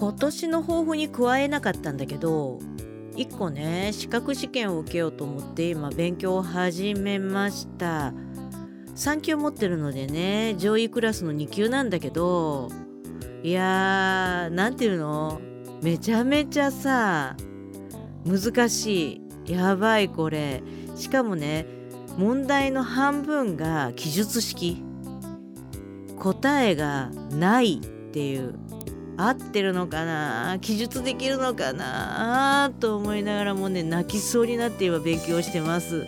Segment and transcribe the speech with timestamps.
[0.00, 2.58] 今年の抱負に加えなかったんだけど
[3.16, 8.14] 1個ね資格試験を受けようと思って今勉強を始めました。
[8.96, 12.70] 3級持ってるのでね上位クラスの2級なんだけど
[13.42, 15.38] いやー何て言うの？
[15.82, 17.36] めちゃめちゃさ
[18.24, 19.52] 難しい。
[19.52, 20.62] やばいこれ。
[20.96, 21.66] しかもね
[22.16, 24.82] 問題の半分が記述式。
[26.18, 28.54] 答えがないっていう。
[29.28, 30.58] 合ってるのかな？
[30.60, 32.72] 記述できるのかな？
[32.80, 36.06] と思いながらもね泣きそうになって今勉強してます。